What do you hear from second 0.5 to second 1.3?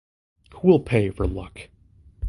Who will pay for